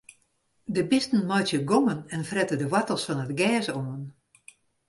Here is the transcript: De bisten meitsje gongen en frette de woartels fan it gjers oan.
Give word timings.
De 0.75 0.83
bisten 0.87 1.25
meitsje 1.25 1.59
gongen 1.65 1.99
en 2.15 2.23
frette 2.31 2.55
de 2.59 2.67
woartels 2.73 3.05
fan 3.07 3.23
it 3.25 3.31
gjers 3.39 3.67
oan. 3.81 4.01